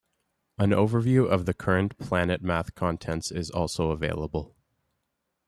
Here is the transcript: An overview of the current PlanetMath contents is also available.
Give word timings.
An 0.57 0.71
overview 0.71 1.29
of 1.29 1.45
the 1.45 1.53
current 1.53 1.95
PlanetMath 1.99 2.73
contents 2.73 3.29
is 3.29 3.51
also 3.51 3.91
available. 3.91 4.55